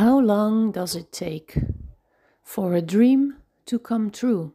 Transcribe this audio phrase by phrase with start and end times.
[0.00, 1.60] How long does it take
[2.42, 3.34] for a dream
[3.64, 4.50] to come true?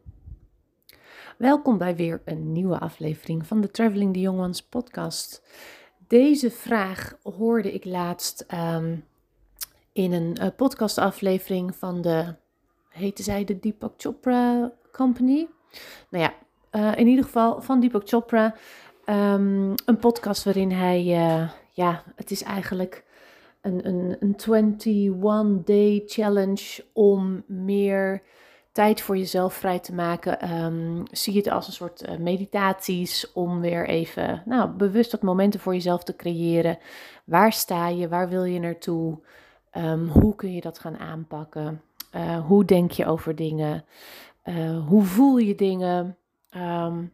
[1.38, 5.42] Welkom bij weer een nieuwe aflevering van de Traveling the Young Ones podcast.
[6.06, 9.04] Deze vraag hoorde ik laatst um,
[9.92, 12.34] in een uh, podcastaflevering van de,
[12.88, 15.46] heette zij de Deepak Chopra Company?
[16.08, 16.34] Nou ja,
[16.72, 18.54] uh, in ieder geval van Deepak Chopra.
[19.04, 23.04] Um, een podcast waarin hij, uh, ja, het is eigenlijk
[23.66, 28.22] een, een, een 21-day challenge om meer
[28.72, 30.62] tijd voor jezelf vrij te maken.
[30.64, 35.60] Um, zie het als een soort uh, meditaties om weer even nou, bewust wat momenten
[35.60, 36.78] voor jezelf te creëren.
[37.24, 38.08] Waar sta je?
[38.08, 39.18] Waar wil je naartoe?
[39.76, 41.82] Um, hoe kun je dat gaan aanpakken?
[42.14, 43.84] Uh, hoe denk je over dingen?
[44.44, 46.16] Uh, hoe voel je dingen?
[46.56, 47.12] Um,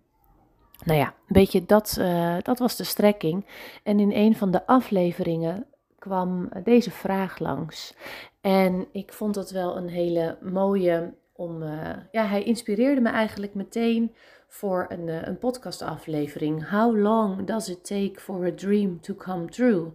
[0.85, 2.01] nou ja, een beetje dat,
[2.43, 3.47] dat was de strekking.
[3.83, 5.67] En in een van de afleveringen
[6.03, 7.95] kwam deze vraag langs.
[8.41, 11.63] En ik vond dat wel een hele mooie om.
[11.63, 14.15] Uh, ja, hij inspireerde me eigenlijk meteen
[14.49, 16.69] voor een, uh, een podcastaflevering.
[16.71, 19.93] How long does it take for a dream to come true?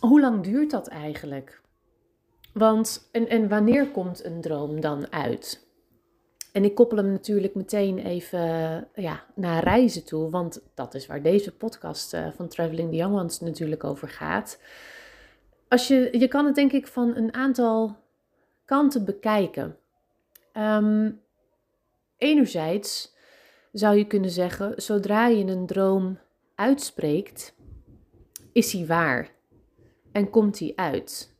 [0.00, 1.60] Hoe lang duurt dat eigenlijk?
[2.52, 5.67] Want en, en wanneer komt een droom dan uit?
[6.58, 8.40] En ik koppel hem natuurlijk meteen even
[8.94, 13.16] ja, naar reizen toe, want dat is waar deze podcast uh, van Traveling the Young
[13.16, 14.60] Ones natuurlijk over gaat.
[15.68, 17.96] Als je, je kan het denk ik van een aantal
[18.64, 19.76] kanten bekijken.
[20.52, 21.20] Um,
[22.16, 23.14] enerzijds
[23.72, 26.18] zou je kunnen zeggen, zodra je een droom
[26.54, 27.54] uitspreekt,
[28.52, 29.30] is hij waar
[30.12, 31.36] en komt hij uit.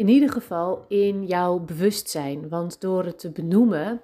[0.00, 4.00] In ieder geval in jouw bewustzijn, want door het te benoemen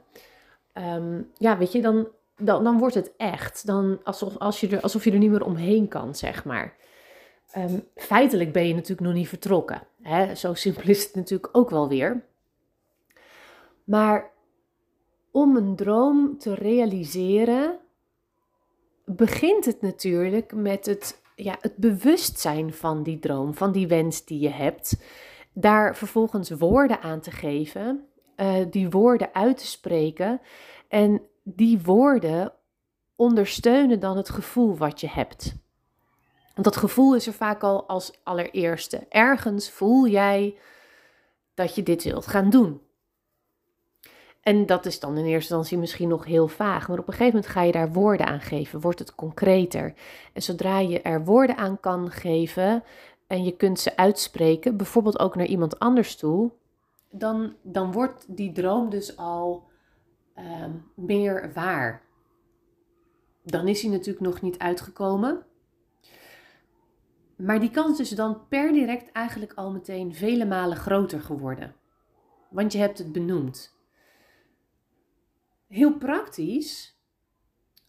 [0.75, 3.67] um, ja, weet je, dan, dan, wordt het echt.
[3.67, 6.77] Dan alsof, als je er, alsof je er niet meer omheen kan, zeg maar.
[7.57, 9.83] Um, feitelijk ben je natuurlijk nog niet vertrokken.
[10.03, 10.35] Hè?
[10.35, 12.25] Zo simpel is het natuurlijk ook wel weer.
[13.85, 14.31] Maar
[15.31, 17.79] om een droom te realiseren,
[19.05, 24.41] begint het natuurlijk met het, ja, het bewustzijn van die droom, van die wens die
[24.41, 24.97] je hebt.
[25.59, 30.41] Daar vervolgens woorden aan te geven uh, die woorden uit te spreken.
[30.89, 32.53] En die woorden
[33.15, 35.55] ondersteunen dan het gevoel wat je hebt.
[36.55, 39.07] Want dat gevoel is er vaak al als allereerste.
[39.09, 40.59] Ergens voel jij
[41.55, 42.81] dat je dit wilt gaan doen.
[44.41, 47.35] En dat is dan in eerste instantie misschien nog heel vaag, maar op een gegeven
[47.35, 49.95] moment ga je daar woorden aan geven, wordt het concreter.
[50.33, 52.85] En zodra je er woorden aan kan geven
[53.27, 56.53] en je kunt ze uitspreken, bijvoorbeeld ook naar iemand anders toe,
[57.11, 59.69] dan, dan wordt die droom dus al
[60.37, 60.65] uh,
[60.95, 62.03] meer waar.
[63.43, 65.45] Dan is hij natuurlijk nog niet uitgekomen.
[67.37, 71.75] Maar die kans is dan per direct eigenlijk al meteen vele malen groter geworden.
[72.51, 73.75] Want je hebt het benoemd.
[75.69, 76.99] Heel praktisch,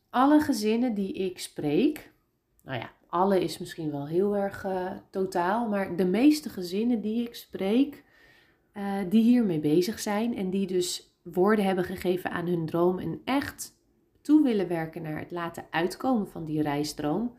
[0.10, 2.14] alle gezinnen die ik spreek,
[2.64, 7.28] nou ja, alle is misschien wel heel erg uh, totaal, maar de meeste gezinnen die
[7.28, 8.04] ik spreek,
[8.74, 13.22] uh, die hiermee bezig zijn en die dus woorden hebben gegeven aan hun droom en
[13.26, 13.76] echt
[14.22, 17.36] toe willen werken naar het laten uitkomen van die reisdroom.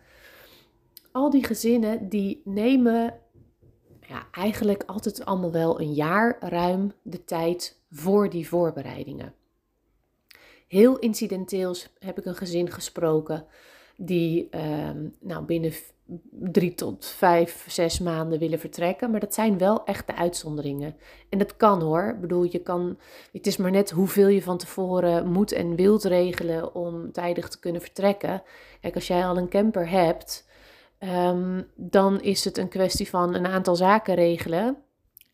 [1.13, 3.15] Al die gezinnen die nemen
[4.01, 9.35] ja, eigenlijk altijd allemaal wel een jaar ruim de tijd voor die voorbereidingen.
[10.69, 13.47] Heel incidenteels heb ik een gezin gesproken
[14.01, 15.73] die uh, nou, binnen
[16.31, 19.11] drie tot vijf, zes maanden willen vertrekken.
[19.11, 20.97] Maar dat zijn wel echt de uitzonderingen.
[21.29, 22.09] En dat kan hoor.
[22.15, 22.99] Ik bedoel, je kan,
[23.33, 27.59] het is maar net hoeveel je van tevoren moet en wilt regelen om tijdig te
[27.59, 28.43] kunnen vertrekken.
[28.81, 30.49] Kijk, als jij al een camper hebt,
[30.99, 34.77] um, dan is het een kwestie van een aantal zaken regelen.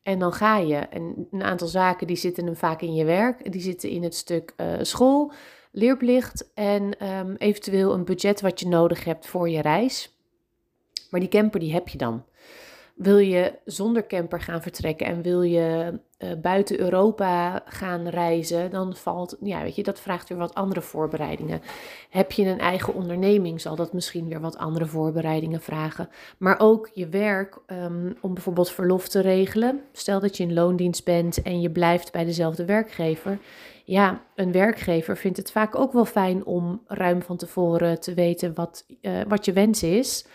[0.02, 0.76] En dan ga je.
[0.76, 3.52] En een aantal zaken die zitten hem vaak in je werk.
[3.52, 5.32] Die zitten in het stuk uh, school,
[5.74, 10.18] leerplicht en um, eventueel een budget wat je nodig hebt voor je reis.
[11.10, 12.24] Maar die camper die heb je dan.
[12.94, 18.96] Wil je zonder camper gaan vertrekken en wil je uh, buiten Europa gaan reizen, dan
[18.96, 21.60] valt, ja, weet je, dat vraagt weer wat andere voorbereidingen.
[22.10, 26.08] Heb je een eigen onderneming, zal dat misschien weer wat andere voorbereidingen vragen.
[26.38, 29.80] Maar ook je werk, um, om bijvoorbeeld verlof te regelen.
[29.92, 33.38] Stel dat je in loondienst bent en je blijft bij dezelfde werkgever.
[33.86, 38.54] Ja, een werkgever vindt het vaak ook wel fijn om ruim van tevoren te weten
[38.54, 40.26] wat, uh, wat je wens is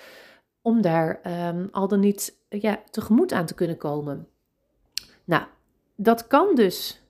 [0.62, 4.28] om daar um, al dan niet ja, tegemoet aan te kunnen komen.
[5.24, 5.44] Nou,
[5.96, 7.02] dat kan dus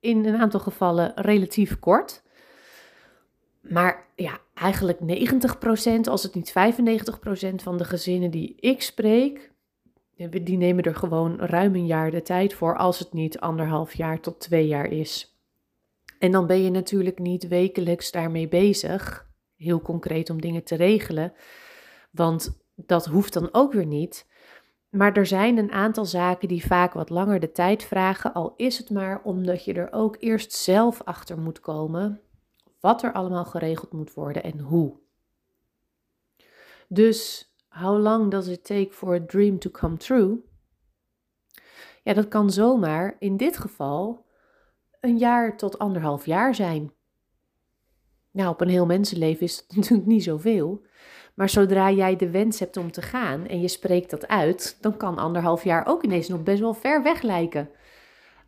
[0.00, 2.22] in een aantal gevallen relatief kort.
[3.60, 9.52] Maar ja, eigenlijk 90%, als het niet 95% van de gezinnen die ik spreek,
[10.42, 14.20] die nemen er gewoon ruim een jaar de tijd voor, als het niet anderhalf jaar
[14.20, 15.35] tot twee jaar is.
[16.18, 21.32] En dan ben je natuurlijk niet wekelijks daarmee bezig, heel concreet om dingen te regelen,
[22.10, 24.26] want dat hoeft dan ook weer niet.
[24.90, 28.78] Maar er zijn een aantal zaken die vaak wat langer de tijd vragen, al is
[28.78, 32.20] het maar omdat je er ook eerst zelf achter moet komen
[32.80, 34.96] wat er allemaal geregeld moet worden en hoe.
[36.88, 40.44] Dus how long does it take for a dream to come true?
[42.02, 44.25] Ja, dat kan zomaar in dit geval
[45.06, 46.92] een jaar tot anderhalf jaar zijn.
[48.30, 50.84] Nou, op een heel mensenleven is dat natuurlijk niet zoveel.
[51.34, 54.96] Maar zodra jij de wens hebt om te gaan en je spreekt dat uit, dan
[54.96, 57.70] kan anderhalf jaar ook ineens nog best wel ver weg lijken.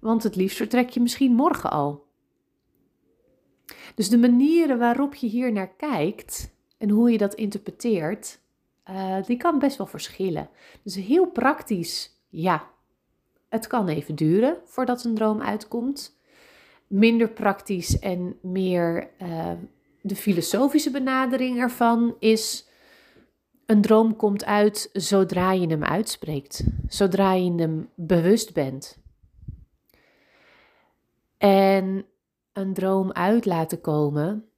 [0.01, 2.07] Want het liefst vertrek je misschien morgen al.
[3.95, 8.41] Dus de manieren waarop je hier naar kijkt en hoe je dat interpreteert,
[8.91, 10.51] uh, die kan best wel verschillen.
[10.83, 12.71] Dus heel praktisch, ja,
[13.49, 16.18] het kan even duren voordat een droom uitkomt.
[16.89, 19.53] Minder praktisch en meer uh,
[20.01, 22.69] de filosofische benadering ervan is
[23.67, 28.99] een droom komt uit zodra je hem uitspreekt, zodra je hem bewust bent.
[31.39, 32.07] En
[32.53, 34.49] een droom uit laten komen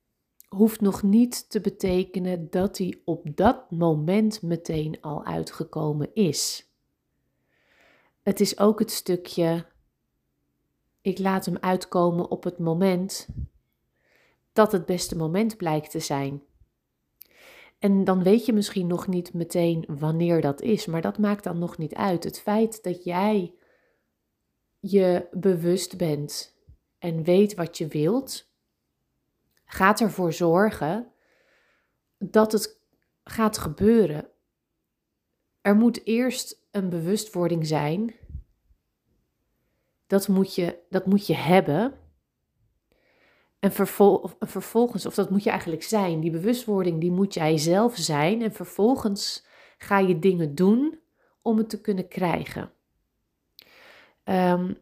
[0.49, 6.71] hoeft nog niet te betekenen dat hij op dat moment meteen al uitgekomen is.
[8.23, 9.67] Het is ook het stukje,
[11.00, 13.29] ik laat hem uitkomen op het moment
[14.52, 16.43] dat het beste moment blijkt te zijn.
[17.79, 21.58] En dan weet je misschien nog niet meteen wanneer dat is, maar dat maakt dan
[21.58, 22.25] nog niet uit.
[22.25, 23.55] Het feit dat jij
[24.81, 26.55] je bewust bent
[26.99, 28.49] en weet wat je wilt,
[29.64, 31.12] gaat ervoor zorgen
[32.19, 32.81] dat het
[33.25, 34.29] gaat gebeuren.
[35.61, 38.14] Er moet eerst een bewustwording zijn.
[40.11, 41.93] Dat moet je, dat moet je hebben.
[43.59, 43.73] En
[44.39, 48.43] vervolgens, of dat moet je eigenlijk zijn, die bewustwording, die moet jij zelf zijn.
[48.43, 49.47] En vervolgens
[49.79, 50.99] ga je dingen doen
[51.43, 52.73] om het te kunnen krijgen.
[54.25, 54.79] Um,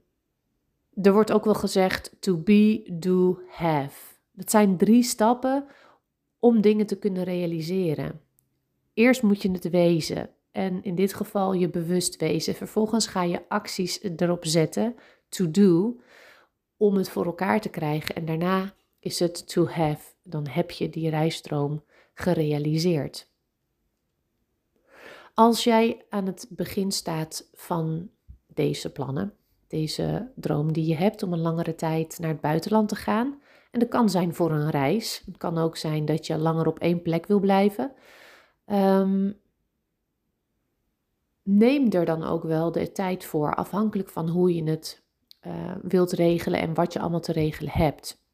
[1.03, 4.15] er wordt ook wel gezegd to be, do, have.
[4.33, 5.67] Dat zijn drie stappen
[6.39, 8.21] om dingen te kunnen realiseren.
[8.95, 12.55] Eerst moet je het wezen en in dit geval je bewust wezen.
[12.55, 14.95] Vervolgens ga je acties erop zetten,
[15.29, 16.01] to do,
[16.77, 18.15] om het voor elkaar te krijgen.
[18.15, 20.01] En daarna is het to have.
[20.23, 21.85] Dan heb je die rijstroom
[22.15, 23.31] gerealiseerd.
[25.35, 28.11] Als jij aan het begin staat van
[28.47, 29.35] deze plannen,
[29.67, 33.41] deze droom die je hebt om een langere tijd naar het buitenland te gaan.
[33.71, 35.23] En dat kan zijn voor een reis.
[35.27, 37.93] Het kan ook zijn dat je langer op één plek wil blijven.
[38.67, 39.41] Um,
[41.43, 45.03] neem er dan ook wel de tijd voor, afhankelijk van hoe je het
[45.47, 48.27] uh, wilt regelen en wat je allemaal te regelen hebt.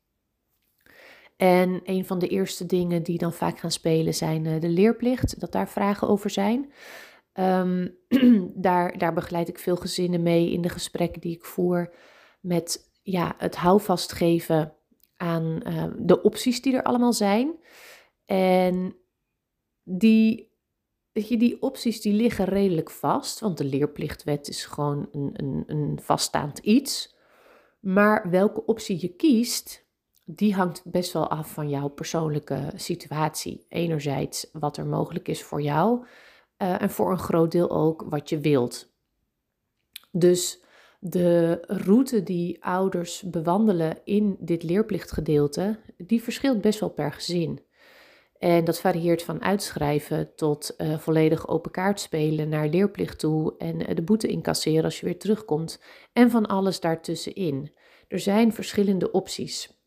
[1.37, 5.41] En een van de eerste dingen die dan vaak gaan spelen zijn uh, de leerplicht,
[5.41, 6.73] dat daar vragen over zijn.
[7.33, 7.97] Um,
[8.69, 11.95] daar, daar begeleid ik veel gezinnen mee in de gesprekken die ik voer
[12.41, 14.75] met ja, het houvast geven
[15.17, 17.55] aan uh, de opties die er allemaal zijn.
[18.27, 18.97] En
[19.83, 20.53] die,
[21.15, 25.65] weet je, die opties die liggen redelijk vast, want de leerplichtwet is gewoon een, een,
[25.67, 27.15] een vaststaand iets.
[27.81, 29.87] Maar welke optie je kiest,
[30.25, 33.67] die hangt best wel af van jouw persoonlijke situatie.
[33.69, 36.05] Enerzijds wat er mogelijk is voor jou,
[36.59, 38.93] uh, en voor een groot deel ook wat je wilt.
[40.11, 40.63] Dus
[41.01, 47.61] de route die ouders bewandelen in dit leerplichtgedeelte, die verschilt best wel per gezin.
[48.45, 53.79] En dat varieert van uitschrijven tot uh, volledig open kaart spelen naar leerplicht toe en
[53.79, 55.83] de boete incasseren als je weer terugkomt
[56.13, 57.73] en van alles daartussenin.
[58.09, 59.83] Er zijn verschillende opties.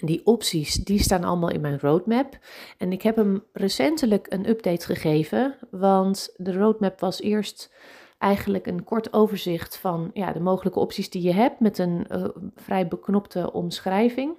[0.00, 2.38] Die opties, die staan allemaal in mijn roadmap.
[2.78, 7.74] En ik heb hem recentelijk een update gegeven, want de roadmap was eerst
[8.18, 12.28] eigenlijk een kort overzicht van ja, de mogelijke opties die je hebt met een uh,
[12.54, 14.34] vrij beknopte omschrijving.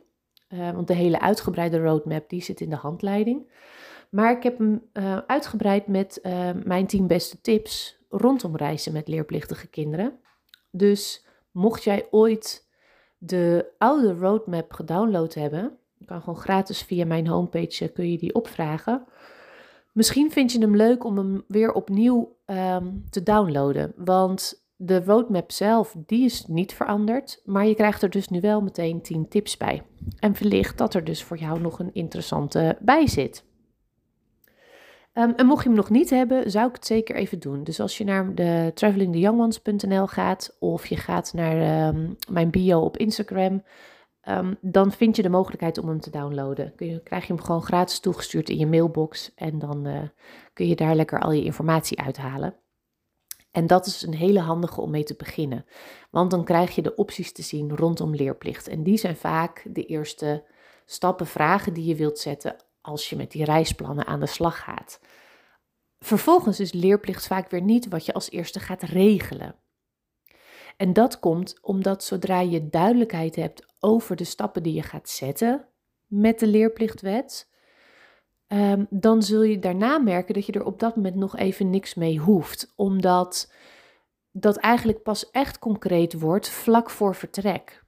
[0.53, 3.51] Uh, want de hele uitgebreide roadmap die zit in de handleiding.
[4.09, 6.19] Maar ik heb hem uh, uitgebreid met
[6.63, 10.19] mijn 10 beste tips rondom reizen met leerplichtige kinderen.
[10.71, 12.69] Dus mocht jij ooit
[13.17, 15.77] de oude roadmap gedownload hebben.
[15.97, 19.05] Je kan gewoon gratis via mijn homepage eh, kun je die opvragen.
[19.91, 23.93] Misschien vind je hem leuk om hem weer opnieuw um, te downloaden.
[23.95, 27.41] Want de roadmap zelf, die is niet veranderd.
[27.45, 29.83] Maar je krijgt er dus nu wel meteen 10 tips bij.
[30.19, 33.43] En wellicht dat er dus voor jou nog een interessante bij zit.
[35.13, 37.63] Ehm, en mocht je hem nog niet hebben, zou ik het zeker even doen.
[37.63, 42.97] Dus als je naar de travelingtheyoungones.nl gaat of je gaat naar ehm, mijn bio op
[42.97, 43.63] Instagram,
[44.21, 46.75] Ehm, dan vind je de mogelijkheid om hem te downloaden.
[46.75, 50.01] Kun je, krijg je hem gewoon gratis toegestuurd in je mailbox en dan uh,
[50.53, 52.55] kun je daar lekker al je informatie uithalen.
[53.51, 55.65] En dat is een hele handige om mee te beginnen,
[56.09, 58.67] want dan krijg je de opties te zien rondom leerplicht.
[58.67, 60.43] En die zijn vaak de eerste
[60.85, 64.99] stappen, vragen die je wilt zetten als je met die reisplannen aan de slag gaat.
[65.99, 69.55] Vervolgens is leerplicht vaak weer niet wat je als eerste gaat regelen.
[70.77, 75.67] En dat komt omdat zodra je duidelijkheid hebt over de stappen die je gaat zetten
[76.07, 77.50] met de leerplichtwet,
[78.53, 81.93] um, dan zul je daarna merken dat je er op dat moment nog even niks
[81.93, 82.73] mee hoeft.
[82.75, 83.51] Omdat
[84.31, 87.83] dat eigenlijk pas echt concreet wordt vlak voor vertrek.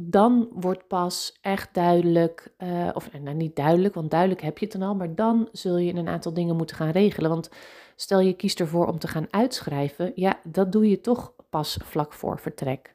[0.00, 4.78] Dan wordt pas echt duidelijk, uh, of nou niet duidelijk, want duidelijk heb je het
[4.78, 7.30] dan al, maar dan zul je een aantal dingen moeten gaan regelen.
[7.30, 7.50] Want
[7.96, 12.12] stel je kiest ervoor om te gaan uitschrijven, ja, dat doe je toch pas vlak
[12.12, 12.94] voor vertrek.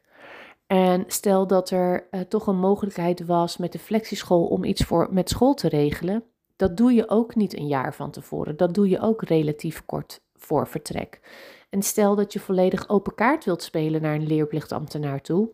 [0.66, 5.08] En stel dat er uh, toch een mogelijkheid was met de flexieschool om iets voor,
[5.10, 6.24] met school te regelen.
[6.60, 8.56] Dat doe je ook niet een jaar van tevoren.
[8.56, 11.20] Dat doe je ook relatief kort voor vertrek.
[11.70, 15.48] En stel dat je volledig open kaart wilt spelen naar een leerplichtambtenaar toe.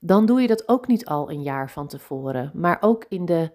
[0.00, 2.50] Dan doe je dat ook niet al een jaar van tevoren.
[2.54, 3.52] Maar ook in de.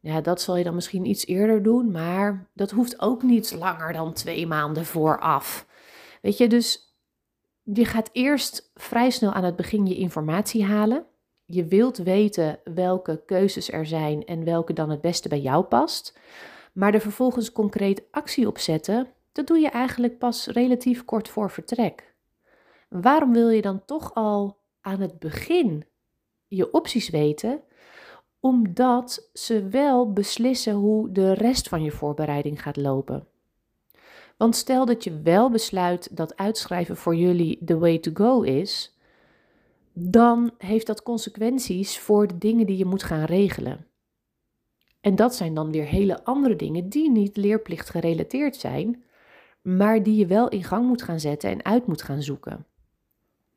[0.00, 1.90] Ja, dat zal je dan misschien iets eerder doen.
[1.90, 5.66] Maar dat hoeft ook niet langer dan twee maanden vooraf.
[6.22, 6.96] Weet je, dus
[7.62, 11.06] je gaat eerst vrij snel aan het begin je informatie halen.
[11.54, 16.18] Je wilt weten welke keuzes er zijn en welke dan het beste bij jou past.
[16.72, 21.50] Maar er vervolgens concreet actie op zetten, dat doe je eigenlijk pas relatief kort voor
[21.50, 22.14] vertrek.
[22.88, 25.84] Waarom wil je dan toch al aan het begin
[26.46, 27.60] je opties weten?
[28.40, 33.26] Omdat ze wel beslissen hoe de rest van je voorbereiding gaat lopen.
[34.36, 38.93] Want stel dat je wel besluit dat uitschrijven voor jullie the way to go is,
[39.94, 43.86] dan heeft dat consequenties voor de dingen die je moet gaan regelen.
[45.00, 49.04] En dat zijn dan weer hele andere dingen die niet leerplicht gerelateerd zijn,
[49.62, 52.66] maar die je wel in gang moet gaan zetten en uit moet gaan zoeken.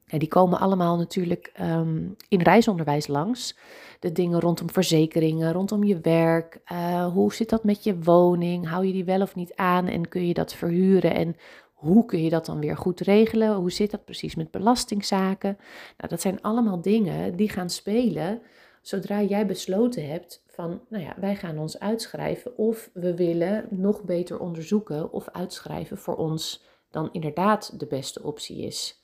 [0.08, 3.58] En die komen allemaal natuurlijk um, in reisonderwijs langs.
[4.00, 6.60] De dingen rondom verzekeringen, rondom je werk.
[6.72, 8.68] Uh, hoe zit dat met je woning?
[8.68, 11.14] Hou je die wel of niet aan en kun je dat verhuren?
[11.14, 11.36] En
[11.78, 13.56] hoe kun je dat dan weer goed regelen?
[13.56, 15.58] Hoe zit dat precies met belastingzaken?
[15.98, 18.42] Nou, dat zijn allemaal dingen die gaan spelen
[18.82, 24.04] zodra jij besloten hebt van, nou ja, wij gaan ons uitschrijven of we willen nog
[24.04, 29.04] beter onderzoeken of uitschrijven voor ons dan inderdaad de beste optie is.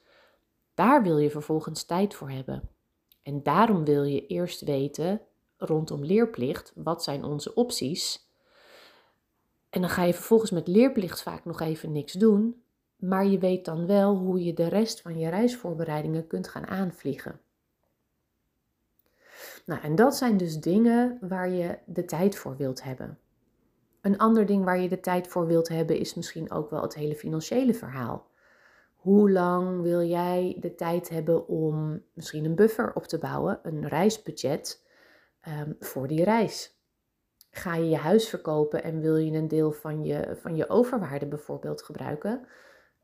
[0.73, 2.69] Daar wil je vervolgens tijd voor hebben.
[3.23, 5.21] En daarom wil je eerst weten
[5.57, 8.27] rondom leerplicht, wat zijn onze opties?
[9.69, 12.62] En dan ga je vervolgens met leerplicht vaak nog even niks doen,
[12.95, 17.39] maar je weet dan wel hoe je de rest van je reisvoorbereidingen kunt gaan aanvliegen.
[19.65, 23.17] Nou, en dat zijn dus dingen waar je de tijd voor wilt hebben.
[24.01, 26.95] Een ander ding waar je de tijd voor wilt hebben is misschien ook wel het
[26.95, 28.31] hele financiële verhaal.
[28.95, 33.88] Hoe lang wil jij de tijd hebben om misschien een buffer op te bouwen, een
[33.88, 34.85] reisbudget
[35.41, 36.81] ehm, voor die reis?
[37.51, 41.25] Ga je je huis verkopen en wil je een deel van je, van je overwaarde
[41.25, 42.47] bijvoorbeeld gebruiken?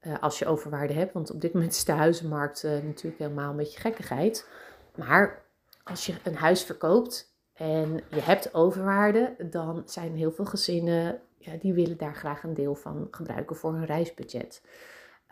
[0.01, 3.49] Uh, als je overwaarde hebt, want op dit moment is de huizenmarkt uh, natuurlijk helemaal
[3.49, 4.49] een beetje gekkigheid.
[4.95, 5.41] Maar
[5.83, 11.55] als je een huis verkoopt en je hebt overwaarde, dan zijn heel veel gezinnen, ja,
[11.59, 14.61] die willen daar graag een deel van gebruiken voor hun reisbudget.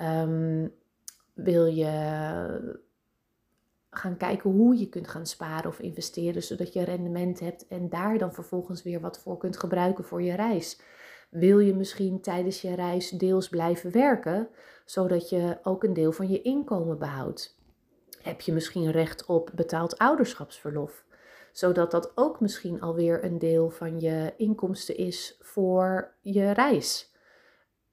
[0.02, 0.74] Um,
[1.34, 2.86] wil je
[3.90, 8.18] gaan kijken hoe je kunt gaan sparen of investeren, zodat je rendement hebt en daar
[8.18, 10.82] dan vervolgens weer wat voor kunt gebruiken voor je reis.
[11.40, 14.50] Wil je misschien tijdens je reis deels blijven werken,
[14.86, 17.60] zodat je ook een deel van je inkomen behoudt?
[18.22, 21.06] Heb je misschien recht op betaald ouderschapsverlof,
[21.52, 27.14] zodat dat ook misschien alweer een deel van je inkomsten is voor je reis?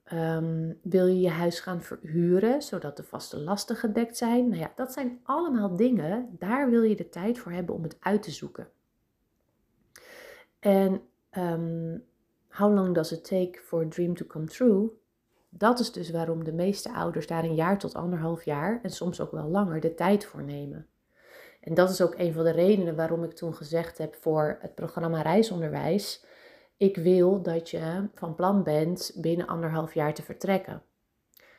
[0.04, 4.48] Ehm, wil je je huis gaan verhuren, zodat de vaste lasten gedekt zijn?
[4.48, 7.96] Nou ja, dat zijn allemaal dingen, daar wil je de tijd voor hebben om het
[8.00, 8.68] uit te zoeken.
[10.58, 11.00] En
[11.38, 12.04] um,
[12.56, 14.90] how long does it take for a dream to come true?
[15.48, 19.20] Dat is dus waarom de meeste ouders daar een jaar tot anderhalf jaar en soms
[19.20, 20.86] ook wel langer de tijd voor nemen.
[21.60, 24.74] En dat is ook een van de redenen waarom ik toen gezegd heb voor het
[24.74, 26.24] programma Reisonderwijs
[26.76, 30.82] ik wil dat je van plan bent binnen anderhalf jaar te vertrekken.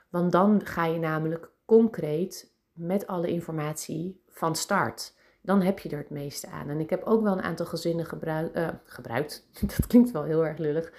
[0.10, 5.14] Want dan ga je namelijk concreet met alle informatie van start.
[5.46, 6.70] Dan heb je er het meeste aan.
[6.70, 8.08] En ik heb ook wel een aantal gezinnen
[8.54, 9.48] uh, gebruikt.
[9.78, 10.94] Dat klinkt wel heel erg lullig.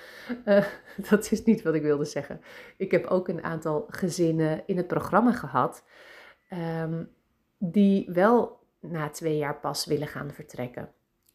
[0.44, 0.64] Uh,
[1.10, 2.40] dat is niet wat ik wilde zeggen.
[2.76, 5.84] Ik heb ook een aantal gezinnen in het programma gehad.
[6.82, 7.08] Um,
[7.58, 10.92] die wel na twee jaar pas willen gaan vertrekken.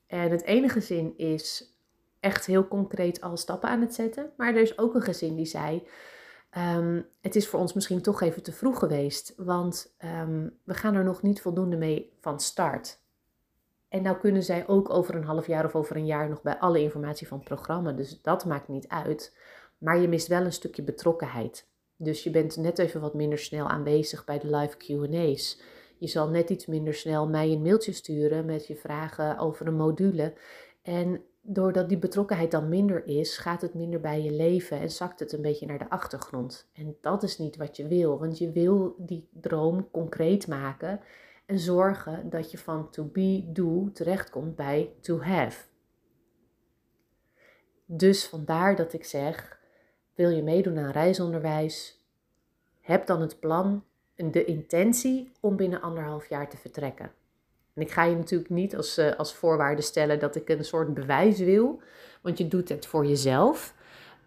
[0.08, 1.76] En het ene gezin is
[2.20, 4.32] echt heel concreet al stappen aan het zetten.
[4.38, 5.88] Maar er is ook een gezin die zei:
[6.58, 10.96] um, Het is voor ons misschien toch even te vroeg geweest, want um, we gaan
[10.96, 13.01] er nog niet voldoende mee van start.
[13.92, 16.58] En nou kunnen zij ook over een half jaar of over een jaar nog bij
[16.58, 17.92] alle informatie van het programma.
[17.92, 19.38] Dus dat maakt niet uit.
[19.78, 21.68] Maar je mist wel een stukje betrokkenheid.
[21.96, 25.62] Dus je bent net even wat minder snel aanwezig bij de live QA's.
[25.98, 29.76] Je zal net iets minder snel mij een mailtje sturen met je vragen over een
[29.76, 30.34] module.
[30.82, 35.20] En doordat die betrokkenheid dan minder is, gaat het minder bij je leven en zakt
[35.20, 36.70] het een beetje naar de achtergrond.
[36.74, 41.00] En dat is niet wat je wil, want je wil die droom concreet maken
[41.52, 45.60] en zorgen dat je van to be, do terechtkomt bij to have.
[47.86, 49.60] Dus vandaar dat ik zeg:
[50.16, 52.06] wil je meedoen aan reisonderwijs?
[52.82, 53.84] Heb dan het plan
[54.16, 57.12] de intentie om binnen anderhalf jaar te vertrekken.
[57.74, 60.94] En ik ga je natuurlijk niet als, uh, als voorwaarde stellen dat ik een soort
[60.94, 61.82] bewijs wil,
[62.22, 63.76] want je doet het voor jezelf.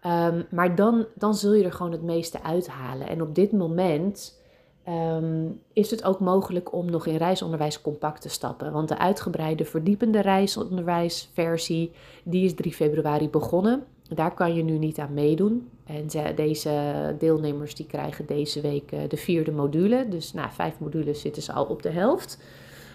[0.05, 3.07] Um, maar dan, dan zul je er gewoon het meeste uithalen.
[3.07, 4.43] En op dit moment
[4.89, 8.71] um, is het ook mogelijk om nog in reisonderwijs compact te stappen.
[8.71, 11.91] Want de uitgebreide verdiepende reisonderwijsversie,
[12.23, 13.83] die is 3 februari begonnen.
[14.09, 15.69] Daar kan je nu niet aan meedoen.
[15.85, 20.07] En deze deelnemers die krijgen deze week eh, de vierde module.
[20.09, 22.43] Dus na vijf modules zitten ze al op de helft.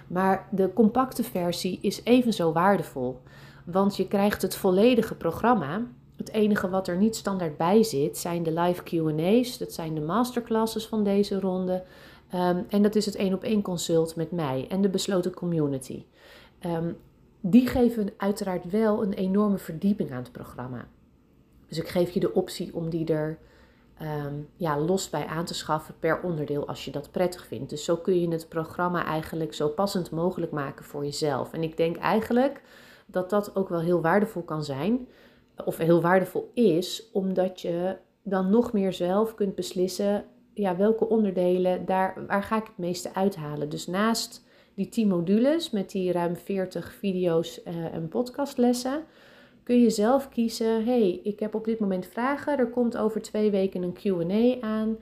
[0.06, 3.20] Maar de compacte versie is even zo waardevol.
[3.64, 5.86] Want je krijgt het volledige programma.
[6.20, 9.58] Het enige wat er niet standaard bij zit zijn de live QA's.
[9.58, 11.82] Dat zijn de masterclasses van deze ronde.
[12.34, 16.04] Um, en dat is het één op één consult met mij en de besloten community.
[16.66, 16.96] Um,
[17.40, 20.88] die geven uiteraard wel een enorme verdieping aan het programma.
[21.68, 23.38] Dus ik geef je de optie om die er
[24.02, 27.70] um, ja, los bij aan te schaffen per onderdeel als je dat prettig vindt.
[27.70, 31.52] Dus zo kun je het programma eigenlijk zo passend mogelijk maken voor jezelf.
[31.52, 32.62] En ik denk eigenlijk
[33.06, 35.08] dat dat ook wel heel waardevol kan zijn,
[35.64, 41.84] of heel waardevol is, omdat je dan nog meer zelf kunt beslissen ja, welke onderdelen,
[41.84, 43.68] daar, waar ga ik het meeste uithalen.
[43.68, 44.44] Dus naast
[44.74, 49.04] die 10 modules met die ruim 40 video's uh, en podcastlessen,
[49.62, 52.58] kun je zelf kiezen: hey, ik heb op dit moment vragen.
[52.58, 54.96] Er komt over twee weken een QA aan.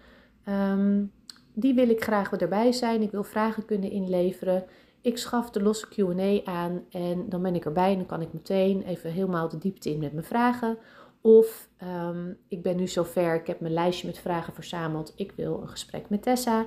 [0.78, 1.12] Um,
[1.54, 3.02] die wil ik graag erbij zijn.
[3.02, 4.64] Ik wil vragen kunnen inleveren.
[5.00, 8.32] Ik schaf de losse QA aan en dan ben ik erbij en dan kan ik
[8.32, 10.78] meteen even helemaal de diepte in met mijn vragen.
[11.20, 15.12] Of um, ik ben nu zover, ik heb mijn lijstje met vragen verzameld.
[15.16, 16.66] Ik wil een gesprek met Tessa.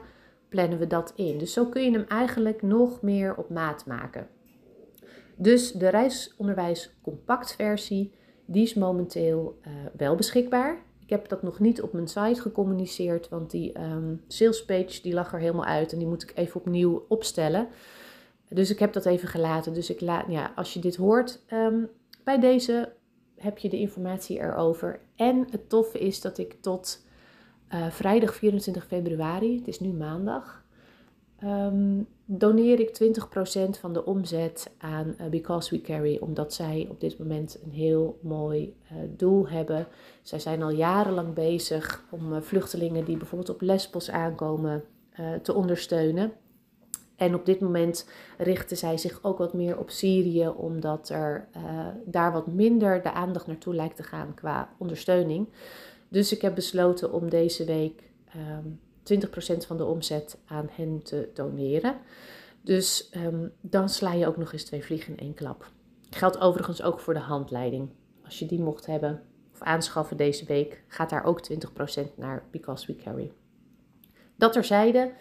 [0.49, 1.37] Plannen we dat in.
[1.37, 4.27] Dus zo kun je hem eigenlijk nog meer op maat maken.
[5.35, 8.13] Dus de reisonderwijs compact versie,
[8.45, 10.83] die is momenteel uh, wel beschikbaar.
[10.99, 15.13] Ik heb dat nog niet op mijn site gecommuniceerd, want die um, sales page die
[15.13, 17.67] lag er helemaal uit en die moet ik even opnieuw opstellen.
[18.53, 19.73] Dus ik heb dat even gelaten.
[19.73, 21.89] Dus ik laat, ja, als je dit hoort, um,
[22.23, 22.93] bij deze
[23.35, 24.99] heb je de informatie erover.
[25.15, 27.05] En het toffe is dat ik tot
[27.73, 30.65] uh, vrijdag 24 februari, het is nu maandag,
[31.43, 33.19] um, doneer ik
[33.75, 37.71] 20% van de omzet aan uh, Because We Carry, omdat zij op dit moment een
[37.71, 39.87] heel mooi uh, doel hebben.
[40.21, 44.83] Zij zijn al jarenlang bezig om vluchtelingen die bijvoorbeeld op Lesbos aankomen
[45.41, 46.31] te ondersteunen.
[47.21, 51.47] En op dit moment richten zij zich ook wat meer op Syrië, omdat er
[52.05, 55.47] daar wat minder de aandacht naartoe lijkt te gaan qua ondersteuning.
[56.07, 58.03] Dus ik heb besloten om deze week
[58.35, 58.79] um,
[59.63, 61.95] 20% van de omzet aan hen te doneren.
[62.61, 65.71] Dus um, dan sla je ook nog eens twee vliegen in één klap.
[66.09, 67.89] Geldt overigens ook voor de handleiding.
[68.25, 69.21] Als je die mocht hebben
[69.53, 71.55] of aanschaffen deze week, gaat daar ook 20%
[72.15, 73.31] naar Because We Carry.
[74.35, 75.11] Dat terzijde.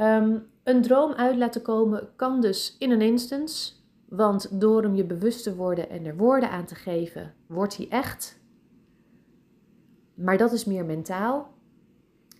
[0.00, 3.72] Um, een droom uit laten komen kan dus in een instance.
[4.08, 7.88] Want door hem je bewust te worden en er woorden aan te geven, wordt hij
[7.88, 8.38] echt.
[10.14, 11.54] Maar dat is meer mentaal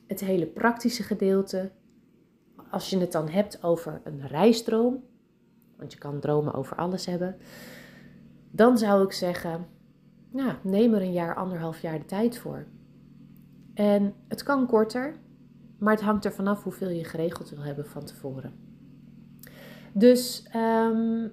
[0.07, 1.71] het hele praktische gedeelte,
[2.71, 5.05] als je het dan hebt over een reisdroom,
[5.77, 7.37] want je kan dromen over alles hebben,
[8.51, 9.67] dan zou ik zeggen,
[10.31, 12.67] nou, neem er een jaar, anderhalf jaar de tijd voor.
[13.75, 15.15] En het kan korter,
[15.79, 18.53] maar het hangt er vanaf hoeveel je geregeld wil hebben van tevoren.
[19.93, 21.33] Dus um,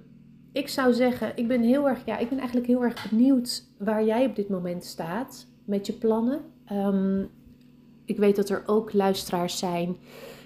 [0.52, 4.04] ik zou zeggen, ik ben heel erg, ja, ik ben eigenlijk heel erg benieuwd waar
[4.04, 6.40] jij op dit moment staat met je plannen.
[6.72, 7.30] Um,
[8.04, 9.96] ik weet dat er ook luisteraars zijn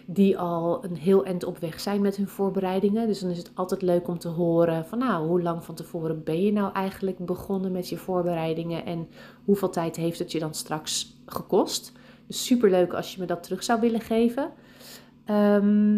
[0.07, 3.07] die al een heel eind op weg zijn met hun voorbereidingen.
[3.07, 6.25] Dus dan is het altijd leuk om te horen van nou, hoe lang van tevoren
[6.25, 9.09] ben je nou eigenlijk begonnen met je voorbereidingen en
[9.45, 11.93] hoeveel tijd heeft het je dan straks gekost.
[12.29, 14.51] Super leuk als je me dat terug zou willen geven.
[15.25, 15.97] Ehm,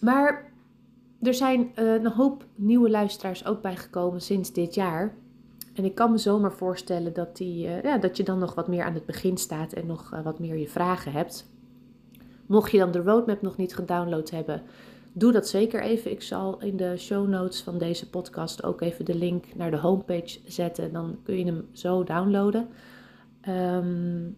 [0.00, 0.52] maar
[1.22, 5.14] er zijn uh, een hoop nieuwe luisteraars ook bijgekomen sinds dit jaar.
[5.74, 8.68] En ik kan me zomaar voorstellen dat, die, uh, ja, dat je dan nog wat
[8.68, 11.50] meer aan het begin staat en nog uh, wat meer je vragen hebt.
[12.46, 14.62] Mocht je dan de roadmap nog niet gedownload hebben,
[15.12, 16.10] doe dat zeker even.
[16.10, 19.76] Ik zal in de show notes van deze podcast ook even de link naar de
[19.76, 20.92] homepage zetten.
[20.92, 22.68] Dan kun je hem zo downloaden.
[23.48, 24.36] Um,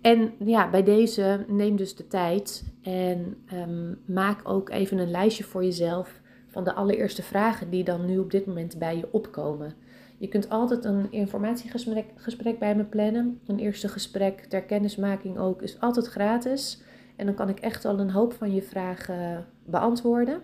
[0.00, 5.44] en ja, bij deze neem dus de tijd en um, maak ook even een lijstje
[5.44, 9.74] voor jezelf van de allereerste vragen die dan nu op dit moment bij je opkomen.
[10.18, 13.40] Je kunt altijd een informatiegesprek gesprek bij me plannen.
[13.46, 16.82] Een eerste gesprek ter kennismaking ook is altijd gratis.
[17.16, 20.40] En dan kan ik echt al een hoop van je vragen beantwoorden.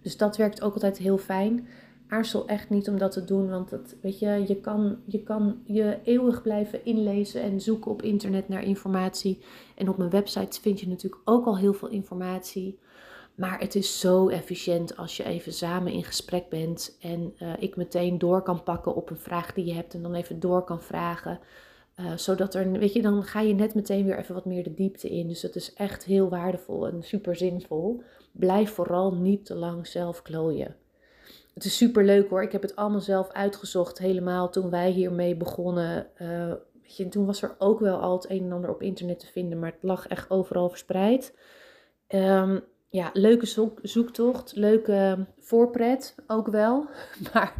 [0.00, 1.66] Dus dat werkt ook altijd heel fijn
[2.12, 3.50] aarzel echt niet om dat te doen.
[3.50, 8.02] Want dat, weet je, je, kan, je kan je eeuwig blijven inlezen en zoeken op
[8.02, 9.44] internet naar informatie.
[9.76, 12.78] En op mijn website vind je natuurlijk ook al heel veel informatie.
[13.34, 16.96] Maar het is zo efficiënt als je even samen in gesprek bent.
[17.00, 19.94] En uh, ik meteen door kan pakken op een vraag die je hebt.
[19.94, 21.40] En dan even door kan vragen.
[22.00, 24.74] Uh, zodat er, weet je, dan ga je net meteen weer even wat meer de
[24.74, 25.28] diepte in.
[25.28, 28.02] Dus dat is echt heel waardevol en super zinvol.
[28.32, 30.76] Blijf vooral niet te lang zelf klooien
[31.54, 32.42] het is super leuk hoor.
[32.42, 36.06] Ik heb het allemaal zelf uitgezocht, helemaal toen wij hiermee begonnen.
[36.22, 39.18] Uh, weet je, toen was er ook wel al het een en ander op internet
[39.18, 41.34] te vinden, maar het lag echt overal verspreid.
[42.08, 46.88] Um, ja, leuke zoek, zoektocht, leuke voorpret ook wel.
[47.32, 47.54] Maar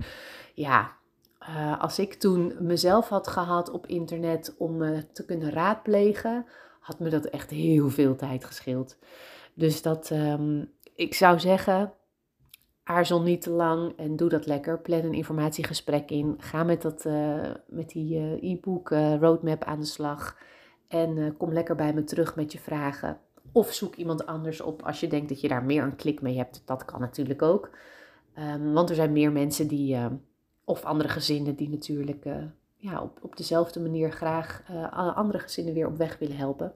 [0.54, 0.92] ja,
[1.40, 6.46] uh, als ik toen mezelf had gehad op internet om uh, te kunnen raadplegen,
[6.80, 8.96] had me dat echt heel veel tijd gescheeld.
[9.54, 11.92] Dus dat, um, ik zou zeggen,
[12.84, 14.80] aarzel niet te lang en doe dat lekker.
[14.80, 16.34] Plan een informatiegesprek in.
[16.38, 20.36] Ga met, dat, uh, met die uh, e-book uh, roadmap aan de slag.
[20.88, 23.18] En kom lekker bij me terug met je vragen.
[23.52, 26.36] Of zoek iemand anders op als je denkt dat je daar meer een klik mee
[26.36, 26.62] hebt.
[26.64, 27.70] Dat kan natuurlijk ook.
[28.38, 29.98] Um, want er zijn meer mensen die,
[30.64, 32.24] of andere gezinnen die natuurlijk
[32.76, 34.62] ja, op, op dezelfde manier graag
[35.14, 36.74] andere gezinnen weer op weg willen helpen.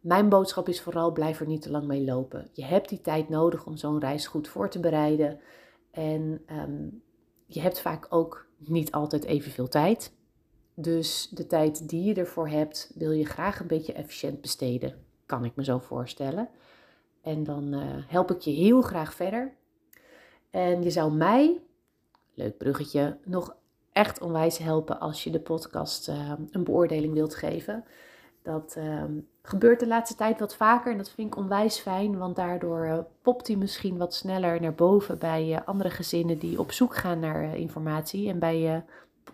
[0.00, 2.48] Mijn boodschap is vooral blijf er niet te lang mee lopen.
[2.52, 5.40] Je hebt die tijd nodig om zo'n reis goed voor te bereiden.
[5.90, 7.02] En um,
[7.46, 10.12] je hebt vaak ook niet altijd evenveel tijd.
[10.74, 14.94] Dus de tijd die je ervoor hebt, wil je graag een beetje efficiënt besteden.
[15.26, 16.48] Kan ik me zo voorstellen.
[17.22, 19.54] En dan uh, help ik je heel graag verder.
[20.50, 21.60] En je zou mij,
[22.34, 23.56] leuk bruggetje, nog
[23.92, 27.84] echt onwijs helpen als je de podcast uh, een beoordeling wilt geven.
[28.42, 29.04] Dat uh,
[29.42, 32.98] gebeurt de laatste tijd wat vaker en dat vind ik onwijs fijn, want daardoor uh,
[33.22, 37.18] popt hij misschien wat sneller naar boven bij uh, andere gezinnen die op zoek gaan
[37.18, 38.28] naar uh, informatie.
[38.28, 38.84] En bij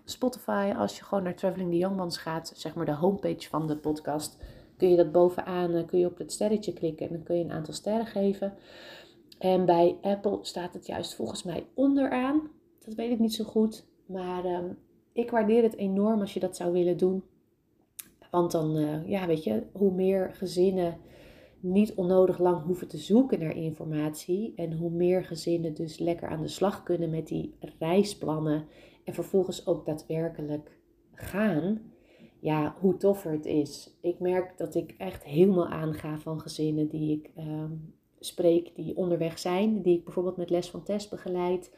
[0.05, 3.77] Spotify, als je gewoon naar Traveling the Youngmans gaat, zeg maar de homepage van de
[3.77, 4.39] podcast,
[4.77, 7.53] kun je dat bovenaan, kun je op het sterretje klikken en dan kun je een
[7.53, 8.55] aantal sterren geven.
[9.39, 12.51] En bij Apple staat het juist volgens mij onderaan.
[12.85, 14.65] Dat weet ik niet zo goed, maar ehm,
[15.13, 17.23] ik waardeer het enorm als je dat zou willen doen.
[18.35, 20.97] Want dan, uh, ja, weet je, hoe meer gezinnen
[21.61, 24.53] niet onnodig lang hoeven te zoeken naar informatie.
[24.57, 28.65] En hoe meer gezinnen dus lekker aan de slag kunnen met die reisplannen.
[29.05, 30.79] En vervolgens ook daadwerkelijk
[31.13, 31.93] gaan.
[32.41, 33.97] Ja, hoe toffer het is.
[34.01, 37.65] Ik merk dat ik echt helemaal aanga van gezinnen die ik uh,
[38.19, 39.83] spreek, die onderweg zijn.
[39.83, 41.71] Die ik bijvoorbeeld met les van test begeleid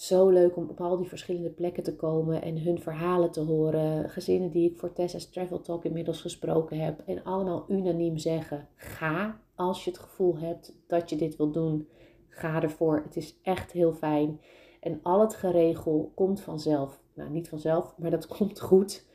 [0.00, 4.10] zo leuk om op al die verschillende plekken te komen en hun verhalen te horen.
[4.10, 7.02] Gezinnen die ik voor Tessa's Travel Talk inmiddels gesproken heb.
[7.06, 11.88] En allemaal unaniem zeggen: ga als je het gevoel hebt dat je dit wil doen.
[12.28, 13.02] Ga ervoor.
[13.04, 14.40] Het is echt heel fijn.
[14.80, 17.02] En al het geregel komt vanzelf.
[17.14, 19.06] Nou, niet vanzelf, maar dat komt goed.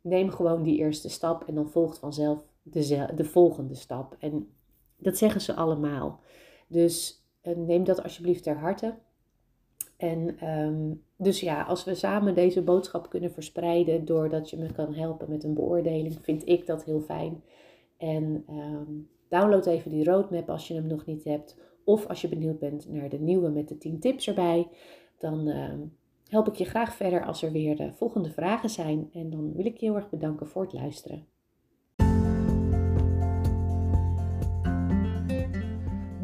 [0.00, 4.16] Neem gewoon die eerste stap en dan volgt vanzelf de, de volgende stap.
[4.18, 4.48] En
[4.96, 6.20] dat zeggen ze allemaal.
[6.68, 8.94] Dus eh, neem dat alsjeblieft ter harte.
[10.02, 14.94] En um, dus ja, als we samen deze boodschap kunnen verspreiden doordat je me kan
[14.94, 17.42] helpen met een beoordeling, vind ik dat heel fijn.
[17.96, 21.56] En um, download even die roadmap als je hem nog niet hebt.
[21.84, 24.68] Of als je benieuwd bent naar de nieuwe met de 10 tips erbij,
[25.18, 25.96] dan um,
[26.28, 29.08] help ik je graag verder als er weer de volgende vragen zijn.
[29.12, 31.26] En dan wil ik je heel erg bedanken voor het luisteren.